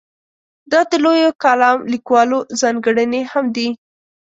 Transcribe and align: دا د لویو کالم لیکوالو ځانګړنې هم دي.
دا 0.71 0.81
د 0.89 0.91
لویو 1.03 1.31
کالم 1.43 1.77
لیکوالو 1.91 2.39
ځانګړنې 2.61 3.21
هم 3.31 3.45
دي. 3.55 3.69